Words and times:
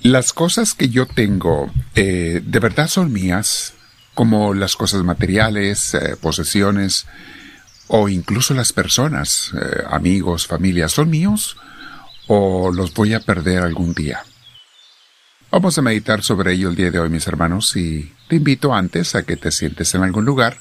Las 0.00 0.32
cosas 0.32 0.74
que 0.74 0.88
yo 0.88 1.06
tengo 1.06 1.70
eh, 1.94 2.42
de 2.44 2.58
verdad 2.60 2.88
son 2.88 3.12
mías, 3.12 3.74
como 4.14 4.54
las 4.54 4.76
cosas 4.76 5.02
materiales, 5.02 5.94
eh, 5.94 6.16
posesiones, 6.20 7.06
o 7.88 8.08
incluso 8.08 8.54
las 8.54 8.72
personas, 8.72 9.52
eh, 9.54 9.82
amigos, 9.88 10.46
familia, 10.46 10.88
¿son 10.88 11.10
míos 11.10 11.56
o 12.26 12.72
los 12.72 12.94
voy 12.94 13.14
a 13.14 13.20
perder 13.20 13.62
algún 13.62 13.94
día? 13.94 14.22
Vamos 15.50 15.78
a 15.78 15.82
meditar 15.82 16.22
sobre 16.22 16.54
ello 16.54 16.70
el 16.70 16.76
día 16.76 16.90
de 16.90 16.98
hoy, 16.98 17.10
mis 17.10 17.26
hermanos, 17.26 17.76
y 17.76 18.12
te 18.28 18.36
invito 18.36 18.74
antes 18.74 19.14
a 19.14 19.22
que 19.22 19.36
te 19.36 19.52
sientes 19.52 19.94
en 19.94 20.02
algún 20.02 20.24
lugar, 20.24 20.58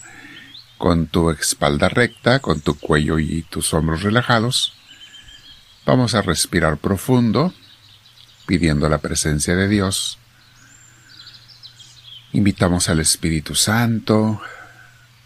con 0.78 1.08
tu 1.08 1.32
espalda 1.32 1.90
recta, 1.90 2.40
con 2.40 2.62
tu 2.62 2.78
cuello 2.78 3.18
y 3.18 3.44
tus 3.44 3.74
hombros 3.74 4.04
relajados. 4.04 4.74
Vamos 5.86 6.14
a 6.14 6.22
respirar 6.22 6.78
profundo, 6.78 7.54
pidiendo 8.46 8.90
la 8.90 9.00
presencia 9.00 9.56
de 9.56 9.68
Dios. 9.68 10.18
Invitamos 12.32 12.90
al 12.90 13.00
Espíritu 13.00 13.56
Santo, 13.56 14.42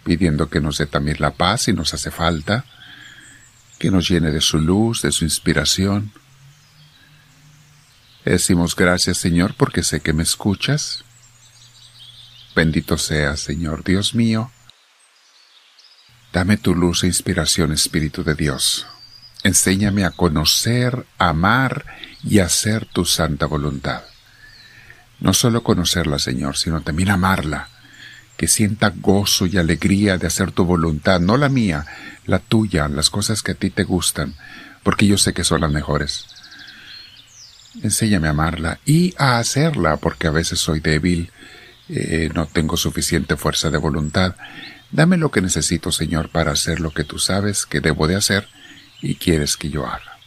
pidiendo 0.03 0.49
que 0.49 0.59
nos 0.61 0.77
dé 0.77 0.85
también 0.87 1.17
la 1.19 1.31
paz 1.31 1.63
si 1.63 1.73
nos 1.73 1.93
hace 1.93 2.11
falta, 2.11 2.65
que 3.79 3.91
nos 3.91 4.09
llene 4.09 4.31
de 4.31 4.41
su 4.41 4.59
luz, 4.59 5.01
de 5.01 5.11
su 5.11 5.23
inspiración. 5.23 6.11
decimos 8.25 8.75
gracias 8.75 9.17
Señor 9.17 9.53
porque 9.55 9.83
sé 9.83 10.01
que 10.01 10.13
me 10.13 10.23
escuchas. 10.23 11.03
Bendito 12.55 12.97
seas 12.97 13.39
Señor 13.39 13.83
Dios 13.83 14.15
mío. 14.15 14.51
Dame 16.33 16.57
tu 16.57 16.75
luz 16.75 17.03
e 17.03 17.07
inspiración, 17.07 17.71
Espíritu 17.71 18.23
de 18.23 18.35
Dios. 18.35 18.85
Enséñame 19.43 20.03
a 20.03 20.11
conocer, 20.11 21.05
amar 21.17 21.85
y 22.23 22.39
hacer 22.39 22.85
tu 22.85 23.05
santa 23.05 23.45
voluntad. 23.45 24.03
No 25.19 25.33
solo 25.33 25.63
conocerla, 25.63 26.19
Señor, 26.19 26.57
sino 26.57 26.81
también 26.81 27.09
amarla 27.09 27.69
que 28.37 28.47
sienta 28.47 28.93
gozo 28.95 29.47
y 29.47 29.57
alegría 29.57 30.17
de 30.17 30.27
hacer 30.27 30.51
tu 30.51 30.63
voluntad, 30.63 31.19
no 31.19 31.37
la 31.37 31.49
mía, 31.49 31.85
la 32.25 32.39
tuya, 32.39 32.87
las 32.87 33.09
cosas 33.09 33.41
que 33.41 33.53
a 33.53 33.55
ti 33.55 33.71
te 33.71 33.83
gustan, 33.83 34.35
porque 34.83 35.07
yo 35.07 35.17
sé 35.17 35.33
que 35.33 35.43
son 35.43 35.61
las 35.61 35.71
mejores. 35.71 36.27
Enséñame 37.81 38.27
a 38.27 38.31
amarla 38.31 38.79
y 38.85 39.15
a 39.17 39.39
hacerla, 39.39 39.97
porque 39.97 40.27
a 40.27 40.31
veces 40.31 40.59
soy 40.59 40.79
débil, 40.79 41.31
eh, 41.89 42.29
no 42.33 42.45
tengo 42.45 42.77
suficiente 42.77 43.37
fuerza 43.37 43.71
de 43.71 43.77
voluntad. 43.79 44.35
Dame 44.91 45.17
lo 45.17 45.31
que 45.31 45.41
necesito, 45.41 45.91
Señor, 45.91 46.29
para 46.29 46.51
hacer 46.51 46.79
lo 46.79 46.91
que 46.91 47.03
tú 47.03 47.17
sabes 47.17 47.65
que 47.65 47.81
debo 47.81 48.07
de 48.07 48.15
hacer 48.15 48.47
y 49.01 49.15
quieres 49.15 49.57
que 49.57 49.69
yo 49.69 49.85
haga. 49.85 50.17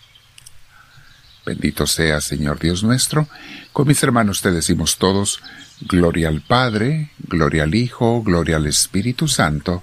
Bendito 1.45 1.87
sea, 1.87 2.21
Señor 2.21 2.59
Dios 2.59 2.83
nuestro. 2.83 3.29
Con 3.73 3.89
mis 3.89 4.03
hermanos 4.03 4.41
te 4.41 4.53
decimos 4.53 4.99
todos, 4.99 5.41
Gloria 5.81 6.29
al 6.29 6.43
Padre, 6.43 7.11
gloria 7.19 7.63
al 7.63 7.75
Hijo, 7.75 8.23
gloria 8.23 8.57
al 8.57 8.67
Espíritu 8.67 9.29
Santo, 9.29 9.83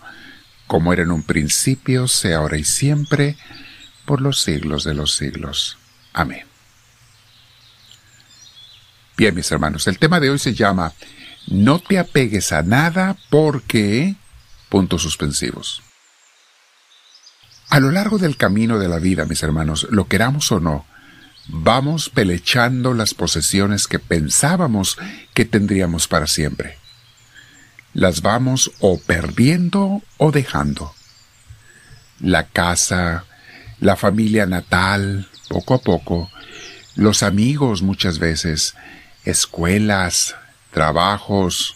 como 0.67 0.93
era 0.93 1.01
en 1.01 1.11
un 1.11 1.23
principio, 1.23 2.07
sea 2.07 2.37
ahora 2.37 2.57
y 2.57 2.63
siempre, 2.63 3.35
por 4.05 4.21
los 4.21 4.41
siglos 4.41 4.83
de 4.83 4.93
los 4.93 5.15
siglos. 5.15 5.77
Amén. 6.13 6.45
Bien, 9.17 9.33
mis 9.33 9.51
hermanos, 9.51 9.87
el 9.87 9.97
tema 9.97 10.19
de 10.19 10.29
hoy 10.29 10.37
se 10.37 10.53
llama 10.53 10.93
No 11.47 11.79
te 11.79 11.97
apegues 11.97 12.51
a 12.51 12.61
nada 12.61 13.17
porque... 13.31 14.15
puntos 14.69 15.01
suspensivos. 15.01 15.81
A 17.69 17.79
lo 17.79 17.91
largo 17.91 18.17
del 18.17 18.37
camino 18.37 18.79
de 18.79 18.87
la 18.87 18.99
vida, 18.99 19.25
mis 19.25 19.43
hermanos, 19.43 19.87
lo 19.89 20.07
queramos 20.07 20.51
o 20.51 20.59
no, 20.59 20.85
vamos 21.49 22.09
pelechando 22.09 22.93
las 22.93 23.13
posesiones 23.13 23.87
que 23.87 23.99
pensábamos 23.99 24.97
que 25.33 25.45
tendríamos 25.45 26.07
para 26.07 26.27
siempre. 26.27 26.77
Las 27.93 28.21
vamos 28.21 28.71
o 28.79 28.99
perdiendo 28.99 30.01
o 30.17 30.31
dejando. 30.31 30.93
La 32.19 32.47
casa, 32.47 33.25
la 33.79 33.95
familia 33.95 34.45
natal, 34.45 35.27
poco 35.49 35.73
a 35.73 35.79
poco, 35.79 36.29
los 36.95 37.21
amigos 37.21 37.81
muchas 37.81 38.17
veces, 38.17 38.75
escuelas, 39.25 40.35
trabajos, 40.71 41.75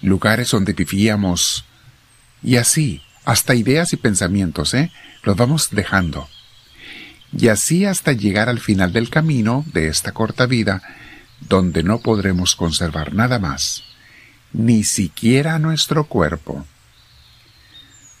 lugares 0.00 0.50
donde 0.50 0.72
vivíamos, 0.72 1.64
y 2.42 2.56
así, 2.56 3.02
hasta 3.24 3.54
ideas 3.54 3.92
y 3.92 3.96
pensamientos, 3.96 4.74
¿eh? 4.74 4.90
Los 5.22 5.36
vamos 5.36 5.68
dejando 5.70 6.28
y 7.36 7.48
así 7.48 7.86
hasta 7.86 8.12
llegar 8.12 8.48
al 8.48 8.60
final 8.60 8.92
del 8.92 9.08
camino 9.08 9.64
de 9.72 9.88
esta 9.88 10.12
corta 10.12 10.46
vida, 10.46 10.82
donde 11.40 11.82
no 11.82 12.00
podremos 12.00 12.54
conservar 12.56 13.14
nada 13.14 13.38
más, 13.38 13.84
ni 14.52 14.84
siquiera 14.84 15.58
nuestro 15.58 16.04
cuerpo. 16.04 16.66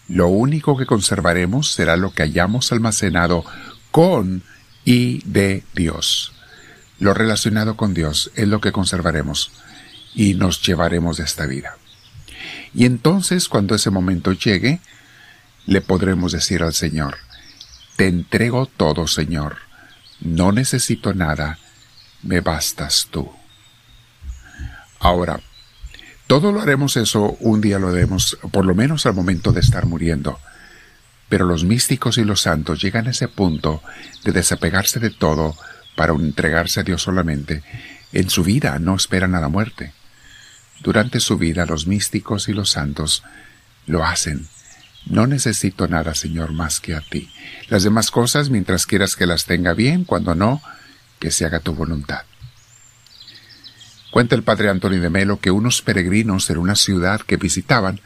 Lo 0.08 0.28
único 0.28 0.76
que 0.76 0.86
conservaremos 0.86 1.70
será 1.70 1.96
lo 1.96 2.12
que 2.12 2.22
hayamos 2.22 2.72
almacenado 2.72 3.44
con 3.90 4.42
y 4.84 5.22
de 5.24 5.62
Dios. 5.74 6.32
Lo 6.98 7.14
relacionado 7.14 7.76
con 7.76 7.94
Dios 7.94 8.30
es 8.34 8.48
lo 8.48 8.60
que 8.60 8.72
conservaremos 8.72 9.52
y 10.14 10.34
nos 10.34 10.62
llevaremos 10.62 11.18
de 11.18 11.24
esta 11.24 11.46
vida. 11.46 11.76
Y 12.74 12.86
entonces, 12.86 13.48
cuando 13.48 13.74
ese 13.74 13.90
momento 13.90 14.32
llegue, 14.32 14.80
le 15.66 15.80
podremos 15.80 16.32
decir 16.32 16.62
al 16.62 16.74
Señor, 16.74 17.18
te 17.96 18.06
entrego 18.06 18.66
todo, 18.66 19.06
Señor. 19.06 19.58
No 20.20 20.52
necesito 20.52 21.14
nada, 21.14 21.58
me 22.22 22.40
bastas 22.40 23.08
tú. 23.10 23.30
Ahora, 24.98 25.40
todo 26.26 26.52
lo 26.52 26.60
haremos 26.60 26.96
eso, 26.96 27.36
un 27.40 27.60
día 27.60 27.78
lo 27.78 27.88
haremos, 27.88 28.38
por 28.50 28.64
lo 28.64 28.74
menos 28.74 29.06
al 29.06 29.14
momento 29.14 29.52
de 29.52 29.60
estar 29.60 29.86
muriendo. 29.86 30.38
Pero 31.28 31.44
los 31.44 31.64
místicos 31.64 32.18
y 32.18 32.24
los 32.24 32.42
santos 32.42 32.80
llegan 32.80 33.06
a 33.06 33.10
ese 33.10 33.28
punto 33.28 33.82
de 34.24 34.32
desapegarse 34.32 35.00
de 35.00 35.10
todo 35.10 35.56
para 35.96 36.12
entregarse 36.12 36.80
a 36.80 36.82
Dios 36.84 37.02
solamente. 37.02 37.62
En 38.12 38.30
su 38.30 38.44
vida 38.44 38.78
no 38.78 38.94
esperan 38.94 39.34
a 39.34 39.40
la 39.40 39.48
muerte. 39.48 39.92
Durante 40.80 41.20
su 41.20 41.38
vida 41.38 41.66
los 41.66 41.86
místicos 41.86 42.48
y 42.48 42.52
los 42.52 42.70
santos 42.70 43.22
lo 43.86 44.04
hacen 44.04 44.48
no 45.06 45.26
necesito 45.26 45.88
nada, 45.88 46.14
Señor, 46.14 46.52
más 46.52 46.80
que 46.80 46.94
a 46.94 47.00
ti. 47.00 47.30
Las 47.68 47.82
demás 47.82 48.10
cosas, 48.10 48.50
mientras 48.50 48.86
quieras 48.86 49.16
que 49.16 49.26
las 49.26 49.44
tenga 49.44 49.74
bien, 49.74 50.04
cuando 50.04 50.34
no, 50.34 50.62
que 51.18 51.30
se 51.30 51.44
haga 51.44 51.60
tu 51.60 51.74
voluntad. 51.74 52.22
Cuenta 54.10 54.34
el 54.34 54.42
padre 54.42 54.68
Antonio 54.68 55.00
de 55.00 55.10
Melo 55.10 55.40
que 55.40 55.50
unos 55.50 55.80
peregrinos 55.82 56.50
en 56.50 56.58
una 56.58 56.76
ciudad 56.76 57.20
que 57.22 57.36
visitaban 57.36 58.00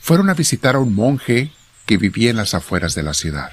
fueron 0.00 0.30
a 0.30 0.34
visitar 0.34 0.74
a 0.74 0.80
un 0.80 0.94
monje 0.94 1.52
que 1.86 1.96
vivía 1.96 2.30
en 2.30 2.36
las 2.36 2.54
afueras 2.54 2.94
de 2.94 3.02
la 3.02 3.14
ciudad. 3.14 3.52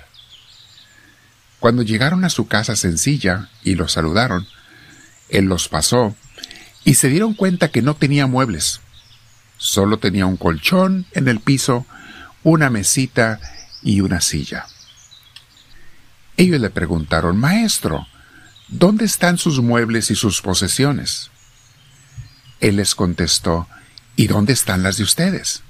Cuando 1.59 1.83
llegaron 1.83 2.25
a 2.25 2.29
su 2.29 2.47
casa 2.47 2.75
sencilla 2.75 3.49
y 3.63 3.75
lo 3.75 3.87
saludaron, 3.87 4.47
él 5.29 5.45
los 5.45 5.67
pasó 5.67 6.15
y 6.83 6.95
se 6.95 7.09
dieron 7.09 7.33
cuenta 7.33 7.69
que 7.69 7.81
no 7.81 7.95
tenía 7.95 8.27
muebles. 8.27 8.81
Solo 9.57 9.97
tenía 9.97 10.25
un 10.25 10.37
colchón 10.37 11.05
en 11.13 11.27
el 11.27 11.39
piso 11.39 11.85
una 12.45 12.69
mesita 12.69 13.39
y 13.81 14.01
una 14.01 14.21
silla. 14.21 14.67
Ellos 16.37 16.61
le 16.61 16.69
preguntaron, 16.69 17.37
Maestro, 17.37 18.05
¿dónde 18.67 19.05
están 19.05 19.39
sus 19.39 19.61
muebles 19.61 20.11
y 20.11 20.15
sus 20.15 20.41
posesiones? 20.41 21.31
Él 22.61 22.75
les 22.75 22.93
contestó, 22.93 23.67
¿y 24.15 24.27
dónde 24.27 24.53
están 24.53 24.83
las 24.83 24.97
de 24.97 25.03
ustedes? 25.03 25.63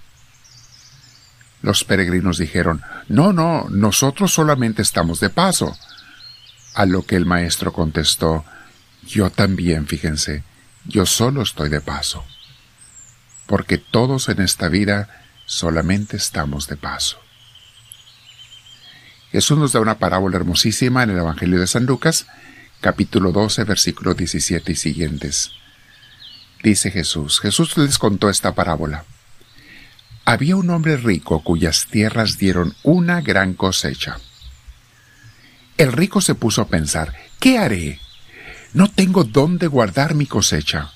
Los 1.61 1.85
peregrinos 1.85 2.37
dijeron, 2.37 2.83
No, 3.07 3.31
no, 3.31 3.67
nosotros 3.69 4.33
solamente 4.33 4.81
estamos 4.81 5.21
de 5.21 5.29
paso. 5.29 5.77
A 6.73 6.85
lo 6.85 7.05
que 7.05 7.15
el 7.15 7.25
maestro 7.25 7.71
contestó, 7.71 8.43
Yo 9.07 9.29
también, 9.29 9.87
fíjense, 9.87 10.43
yo 10.83 11.05
solo 11.05 11.41
estoy 11.41 11.69
de 11.69 11.79
paso. 11.79 12.25
Porque 13.47 13.77
todos 13.77 14.27
en 14.27 14.41
esta 14.41 14.67
vida 14.67 15.24
solamente 15.45 16.17
estamos 16.17 16.67
de 16.67 16.77
paso. 16.77 17.19
Jesús 19.31 19.57
nos 19.57 19.73
da 19.73 19.79
una 19.79 19.99
parábola 19.99 20.37
hermosísima 20.37 21.03
en 21.03 21.11
el 21.11 21.17
Evangelio 21.17 21.59
de 21.59 21.67
San 21.67 21.85
Lucas, 21.85 22.25
capítulo 22.81 23.31
12, 23.31 23.63
versículo 23.63 24.13
17 24.13 24.71
y 24.71 24.75
siguientes. 24.75 25.51
Dice 26.63 26.89
Jesús, 26.89 27.39
Jesús 27.39 27.77
les 27.77 27.97
contó 27.97 28.29
esta 28.29 28.55
parábola. 28.55 29.05
Había 30.23 30.55
un 30.55 30.69
hombre 30.69 30.97
rico 30.97 31.43
cuyas 31.43 31.87
tierras 31.91 32.37
dieron 32.37 32.75
una 32.81 33.21
gran 33.21 33.53
cosecha. 33.53 34.17
El 35.77 35.91
rico 35.91 36.21
se 36.21 36.33
puso 36.33 36.61
a 36.61 36.67
pensar, 36.67 37.13
¿qué 37.39 37.59
haré? 37.59 37.99
No 38.73 38.89
tengo 38.89 39.23
dónde 39.23 39.67
guardar 39.67 40.15
mi 40.15 40.25
cosecha. 40.25 40.91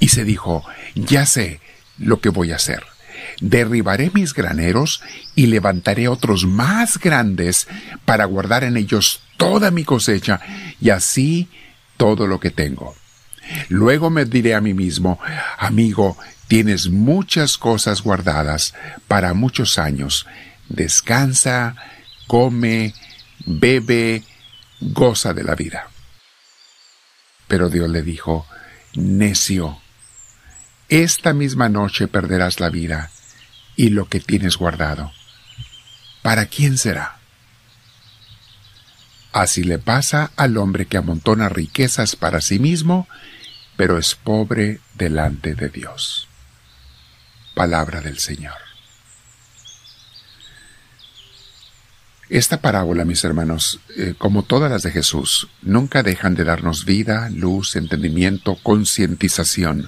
Y 0.00 0.08
se 0.08 0.24
dijo, 0.24 0.64
ya 0.94 1.24
sé 1.24 1.60
lo 1.96 2.20
que 2.20 2.28
voy 2.28 2.50
a 2.52 2.56
hacer 2.56 2.91
derribaré 3.42 4.10
mis 4.14 4.32
graneros 4.32 5.02
y 5.34 5.46
levantaré 5.46 6.08
otros 6.08 6.46
más 6.46 6.98
grandes 6.98 7.66
para 8.04 8.24
guardar 8.24 8.62
en 8.64 8.76
ellos 8.76 9.20
toda 9.36 9.72
mi 9.72 9.84
cosecha, 9.84 10.40
y 10.80 10.90
así 10.90 11.48
todo 11.96 12.26
lo 12.26 12.38
que 12.38 12.50
tengo. 12.50 12.94
Luego 13.68 14.08
me 14.08 14.24
diré 14.24 14.54
a 14.54 14.60
mí 14.60 14.72
mismo, 14.72 15.18
amigo, 15.58 16.16
tienes 16.46 16.88
muchas 16.88 17.58
cosas 17.58 18.02
guardadas 18.02 18.74
para 19.08 19.34
muchos 19.34 19.78
años. 19.78 20.26
Descansa, 20.68 21.74
come, 22.28 22.94
bebe, 23.44 24.22
goza 24.80 25.34
de 25.34 25.42
la 25.42 25.56
vida. 25.56 25.88
Pero 27.48 27.68
Dios 27.68 27.90
le 27.90 28.02
dijo, 28.02 28.46
necio, 28.94 29.80
esta 30.88 31.32
misma 31.32 31.68
noche 31.68 32.06
perderás 32.06 32.60
la 32.60 32.68
vida 32.68 33.10
y 33.76 33.90
lo 33.90 34.08
que 34.08 34.20
tienes 34.20 34.56
guardado. 34.56 35.12
¿Para 36.22 36.46
quién 36.46 36.78
será? 36.78 37.18
Así 39.32 39.64
le 39.64 39.78
pasa 39.78 40.30
al 40.36 40.56
hombre 40.58 40.86
que 40.86 40.98
amontona 40.98 41.48
riquezas 41.48 42.16
para 42.16 42.40
sí 42.40 42.58
mismo, 42.58 43.08
pero 43.76 43.98
es 43.98 44.14
pobre 44.14 44.80
delante 44.94 45.54
de 45.54 45.68
Dios. 45.68 46.28
Palabra 47.54 48.00
del 48.00 48.18
Señor. 48.18 48.54
Esta 52.28 52.62
parábola, 52.62 53.04
mis 53.04 53.24
hermanos, 53.24 53.80
eh, 53.96 54.14
como 54.16 54.42
todas 54.42 54.70
las 54.70 54.82
de 54.82 54.90
Jesús, 54.90 55.48
nunca 55.60 56.02
dejan 56.02 56.34
de 56.34 56.44
darnos 56.44 56.86
vida, 56.86 57.28
luz, 57.28 57.76
entendimiento, 57.76 58.56
concientización. 58.62 59.86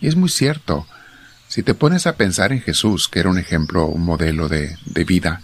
Y 0.00 0.08
es 0.08 0.16
muy 0.16 0.30
cierto, 0.30 0.86
si 1.56 1.62
te 1.62 1.72
pones 1.72 2.06
a 2.06 2.16
pensar 2.16 2.52
en 2.52 2.60
Jesús, 2.60 3.08
que 3.08 3.18
era 3.18 3.30
un 3.30 3.38
ejemplo, 3.38 3.86
un 3.86 4.04
modelo 4.04 4.46
de, 4.46 4.76
de 4.84 5.04
vida, 5.04 5.40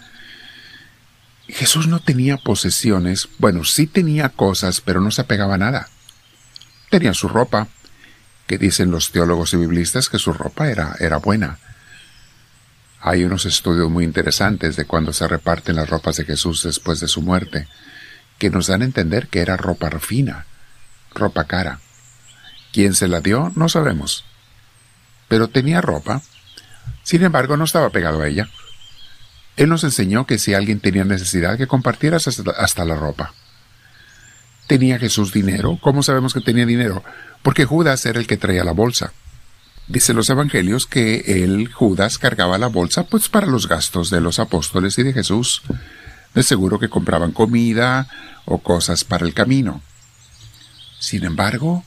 Jesús 1.48 1.88
no 1.88 2.00
tenía 2.00 2.36
posesiones, 2.36 3.30
bueno, 3.38 3.64
sí 3.64 3.86
tenía 3.86 4.28
cosas, 4.28 4.82
pero 4.82 5.00
no 5.00 5.10
se 5.10 5.22
apegaba 5.22 5.54
a 5.54 5.56
nada. 5.56 5.88
Tenía 6.90 7.14
su 7.14 7.28
ropa, 7.28 7.68
que 8.46 8.58
dicen 8.58 8.90
los 8.90 9.10
teólogos 9.10 9.54
y 9.54 9.56
biblistas 9.56 10.10
que 10.10 10.18
su 10.18 10.34
ropa 10.34 10.68
era, 10.68 10.96
era 11.00 11.16
buena. 11.16 11.56
Hay 13.00 13.24
unos 13.24 13.46
estudios 13.46 13.90
muy 13.90 14.04
interesantes 14.04 14.76
de 14.76 14.84
cuando 14.84 15.14
se 15.14 15.26
reparten 15.26 15.76
las 15.76 15.88
ropas 15.88 16.16
de 16.16 16.26
Jesús 16.26 16.62
después 16.62 17.00
de 17.00 17.08
su 17.08 17.22
muerte, 17.22 17.68
que 18.36 18.50
nos 18.50 18.66
dan 18.66 18.82
a 18.82 18.84
entender 18.84 19.28
que 19.28 19.40
era 19.40 19.56
ropa 19.56 19.88
fina, 19.98 20.44
ropa 21.14 21.44
cara. 21.44 21.80
¿Quién 22.70 22.92
se 22.92 23.08
la 23.08 23.22
dio? 23.22 23.50
No 23.56 23.70
sabemos. 23.70 24.26
Pero 25.32 25.48
tenía 25.48 25.80
ropa. 25.80 26.20
Sin 27.04 27.22
embargo, 27.22 27.56
no 27.56 27.64
estaba 27.64 27.88
pegado 27.88 28.20
a 28.20 28.28
ella. 28.28 28.50
Él 29.56 29.70
nos 29.70 29.82
enseñó 29.82 30.26
que 30.26 30.36
si 30.36 30.52
alguien 30.52 30.78
tenía 30.78 31.06
necesidad, 31.06 31.56
que 31.56 31.66
compartieras 31.66 32.28
hasta, 32.28 32.84
la 32.84 32.96
ropa. 32.96 33.32
¿Tenía 34.66 34.98
Jesús 34.98 35.32
dinero? 35.32 35.78
¿Cómo 35.80 36.02
sabemos 36.02 36.34
que 36.34 36.42
tenía 36.42 36.66
dinero? 36.66 37.02
Porque 37.40 37.64
Judas 37.64 38.04
era 38.04 38.20
el 38.20 38.26
que 38.26 38.36
traía 38.36 38.62
la 38.62 38.72
bolsa. 38.72 39.14
Dicen 39.88 40.16
los 40.16 40.28
evangelios 40.28 40.84
que 40.84 41.24
él, 41.26 41.72
Judas, 41.72 42.18
cargaba 42.18 42.58
la 42.58 42.66
bolsa 42.66 43.04
pues 43.04 43.30
para 43.30 43.46
los 43.46 43.68
gastos 43.68 44.10
de 44.10 44.20
los 44.20 44.38
apóstoles 44.38 44.98
y 44.98 45.02
de 45.02 45.14
Jesús. 45.14 45.62
De 46.34 46.42
seguro 46.42 46.78
que 46.78 46.90
compraban 46.90 47.32
comida 47.32 48.06
o 48.44 48.58
cosas 48.58 49.02
para 49.02 49.24
el 49.24 49.32
camino. 49.32 49.80
Sin 50.98 51.24
embargo, 51.24 51.84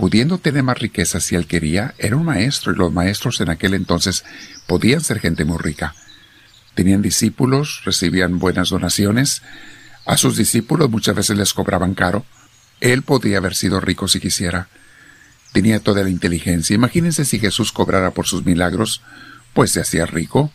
pudiendo 0.00 0.38
tener 0.38 0.62
más 0.62 0.78
riquezas 0.78 1.24
si 1.24 1.34
él 1.34 1.46
quería, 1.46 1.94
era 1.98 2.16
un 2.16 2.24
maestro 2.24 2.72
y 2.72 2.76
los 2.76 2.90
maestros 2.90 3.38
en 3.42 3.50
aquel 3.50 3.74
entonces 3.74 4.24
podían 4.66 5.02
ser 5.02 5.20
gente 5.20 5.44
muy 5.44 5.58
rica. 5.58 5.94
Tenían 6.74 7.02
discípulos, 7.02 7.82
recibían 7.84 8.38
buenas 8.38 8.70
donaciones. 8.70 9.42
A 10.06 10.16
sus 10.16 10.38
discípulos 10.38 10.88
muchas 10.88 11.14
veces 11.14 11.36
les 11.36 11.52
cobraban 11.52 11.92
caro. 11.92 12.24
Él 12.80 13.02
podía 13.02 13.36
haber 13.36 13.54
sido 13.54 13.78
rico 13.78 14.08
si 14.08 14.20
quisiera. 14.20 14.68
Tenía 15.52 15.80
toda 15.80 16.02
la 16.02 16.08
inteligencia. 16.08 16.74
Imagínense 16.74 17.26
si 17.26 17.38
Jesús 17.38 17.70
cobrara 17.70 18.12
por 18.12 18.26
sus 18.26 18.46
milagros, 18.46 19.02
pues 19.52 19.70
se 19.70 19.82
hacía 19.82 20.06
rico. 20.06 20.50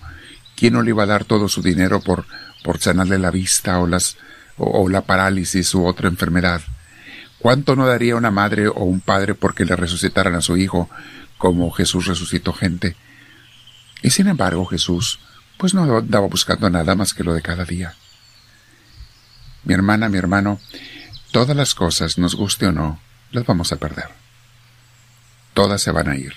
¿Quién 0.55 0.73
no 0.73 0.81
le 0.81 0.89
iba 0.89 1.03
a 1.03 1.05
dar 1.05 1.23
todo 1.23 1.49
su 1.49 1.61
dinero 1.61 2.01
por, 2.01 2.25
por 2.63 2.79
sanarle 2.79 3.19
la 3.19 3.29
vista 3.29 3.77
o, 3.77 3.85
las, 3.85 4.17
o, 4.57 4.89
la 4.89 5.01
parálisis 5.01 5.75
u 5.75 5.85
otra 5.85 6.07
enfermedad? 6.07 6.61
¿Cuánto 7.45 7.75
no 7.75 7.85
daría 7.85 8.15
una 8.15 8.31
madre 8.31 8.69
o 8.69 8.85
un 8.85 9.01
padre 9.01 9.35
porque 9.35 9.65
le 9.65 9.75
resucitaran 9.75 10.33
a 10.33 10.41
su 10.41 10.57
hijo, 10.57 10.89
como 11.37 11.69
Jesús 11.69 12.07
resucitó 12.07 12.53
gente? 12.53 12.95
Y 14.01 14.09
sin 14.09 14.27
embargo 14.29 14.65
Jesús 14.65 15.19
pues 15.55 15.75
no 15.75 15.83
andaba 15.95 16.25
buscando 16.25 16.67
nada 16.71 16.95
más 16.95 17.13
que 17.13 17.23
lo 17.23 17.35
de 17.35 17.43
cada 17.43 17.63
día. 17.63 17.93
Mi 19.63 19.75
hermana, 19.75 20.09
mi 20.09 20.17
hermano, 20.17 20.59
todas 21.29 21.55
las 21.55 21.75
cosas, 21.75 22.17
nos 22.17 22.33
guste 22.33 22.65
o 22.65 22.71
no, 22.71 22.99
las 23.29 23.45
vamos 23.45 23.71
a 23.71 23.75
perder. 23.75 24.09
Todas 25.53 25.83
se 25.83 25.91
van 25.91 26.09
a 26.09 26.15
ir. 26.15 26.33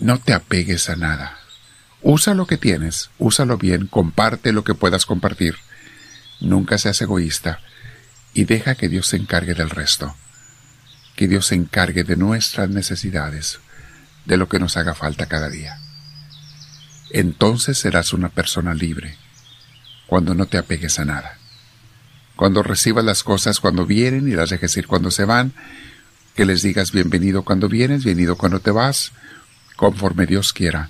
No 0.00 0.18
te 0.18 0.32
apegues 0.32 0.88
a 0.88 0.96
nada. 0.96 1.38
Usa 2.00 2.34
lo 2.34 2.48
que 2.48 2.56
tienes, 2.56 3.10
úsalo 3.16 3.58
bien, 3.58 3.86
comparte 3.86 4.50
lo 4.50 4.64
que 4.64 4.74
puedas 4.74 5.06
compartir. 5.06 5.54
Nunca 6.40 6.78
seas 6.78 7.00
egoísta 7.00 7.60
y 8.34 8.44
deja 8.44 8.74
que 8.74 8.88
Dios 8.88 9.08
se 9.08 9.16
encargue 9.16 9.54
del 9.54 9.70
resto. 9.70 10.16
Que 11.16 11.28
Dios 11.28 11.46
se 11.46 11.54
encargue 11.54 12.04
de 12.04 12.16
nuestras 12.16 12.68
necesidades, 12.68 13.60
de 14.24 14.36
lo 14.36 14.48
que 14.48 14.58
nos 14.58 14.76
haga 14.76 14.94
falta 14.94 15.26
cada 15.26 15.48
día 15.50 15.78
entonces 17.12 17.78
serás 17.78 18.14
una 18.14 18.30
persona 18.30 18.74
libre, 18.74 19.16
cuando 20.06 20.34
no 20.34 20.46
te 20.46 20.58
apegues 20.58 20.98
a 20.98 21.04
nada. 21.04 21.38
Cuando 22.36 22.62
recibas 22.62 23.04
las 23.04 23.22
cosas 23.22 23.60
cuando 23.60 23.84
vienen 23.84 24.26
y 24.28 24.32
las 24.32 24.50
dejes 24.50 24.76
ir 24.78 24.86
cuando 24.86 25.10
se 25.10 25.26
van, 25.26 25.52
que 26.34 26.46
les 26.46 26.62
digas 26.62 26.90
bienvenido 26.90 27.42
cuando 27.44 27.68
vienes, 27.68 28.04
bienvenido 28.04 28.36
cuando 28.36 28.60
te 28.60 28.70
vas, 28.70 29.12
conforme 29.76 30.24
Dios 30.24 30.54
quiera. 30.54 30.88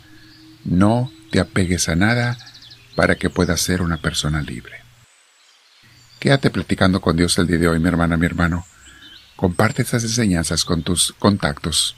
No 0.65 1.11
te 1.33 1.41
apegues 1.41 1.89
a 1.89 1.97
nada 1.97 2.39
para 2.95 3.17
que 3.17 3.29
puedas 3.29 3.61
ser 3.61 3.83
una 3.83 3.97
persona 3.97 4.43
libre. 4.43 4.82
Quédate 6.23 6.51
platicando 6.51 7.01
con 7.01 7.17
Dios 7.17 7.37
el 7.39 7.49
día 7.49 7.59
de 7.59 7.67
hoy, 7.67 7.81
mi 7.81 7.89
hermana, 7.89 8.17
mi 8.17 8.27
hermano. 8.27 8.65
Comparte 9.35 9.83
estas 9.83 10.05
enseñanzas 10.05 10.65
con 10.65 10.85
tus 10.85 11.13
contactos 11.19 11.97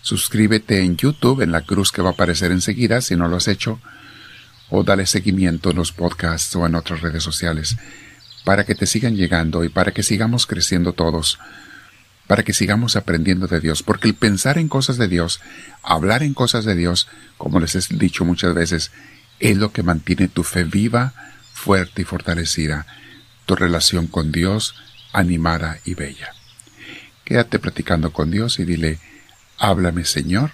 Suscríbete 0.00 0.82
en 0.82 0.96
YouTube 0.96 1.40
en 1.40 1.52
la 1.52 1.60
cruz 1.60 1.92
que 1.92 2.02
va 2.02 2.08
a 2.08 2.12
aparecer 2.14 2.50
enseguida 2.50 3.00
si 3.00 3.14
no 3.14 3.28
lo 3.28 3.36
has 3.36 3.46
hecho, 3.46 3.78
o 4.70 4.82
dale 4.82 5.06
seguimiento 5.06 5.70
en 5.70 5.76
los 5.76 5.92
podcasts 5.92 6.56
o 6.56 6.66
en 6.66 6.74
otras 6.74 7.00
redes 7.00 7.22
sociales, 7.22 7.76
para 8.44 8.64
que 8.64 8.74
te 8.74 8.86
sigan 8.86 9.14
llegando 9.14 9.62
y 9.62 9.68
para 9.68 9.92
que 9.92 10.02
sigamos 10.02 10.48
creciendo 10.48 10.92
todos, 10.92 11.38
para 12.26 12.42
que 12.42 12.52
sigamos 12.52 12.96
aprendiendo 12.96 13.46
de 13.46 13.60
Dios, 13.60 13.84
porque 13.84 14.08
el 14.08 14.14
pensar 14.14 14.58
en 14.58 14.66
cosas 14.66 14.96
de 14.96 15.06
Dios, 15.06 15.40
hablar 15.84 16.24
en 16.24 16.34
cosas 16.34 16.64
de 16.64 16.74
Dios, 16.74 17.06
como 17.38 17.60
les 17.60 17.76
he 17.76 17.94
dicho 17.94 18.24
muchas 18.24 18.52
veces, 18.52 18.90
es 19.38 19.56
lo 19.56 19.70
que 19.70 19.84
mantiene 19.84 20.26
tu 20.26 20.42
fe 20.42 20.64
viva, 20.64 21.14
fuerte 21.52 22.02
y 22.02 22.04
fortalecida, 22.04 22.84
tu 23.52 23.56
relación 23.56 24.06
con 24.06 24.32
Dios 24.32 24.74
animada 25.12 25.78
y 25.84 25.92
bella. 25.92 26.32
Quédate 27.22 27.58
platicando 27.58 28.10
con 28.10 28.30
Dios 28.30 28.58
y 28.58 28.64
dile, 28.64 28.98
Háblame, 29.58 30.06
Señor, 30.06 30.52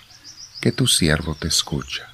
que 0.60 0.72
tu 0.72 0.88
siervo 0.88 1.36
te 1.36 1.46
escucha. 1.46 2.08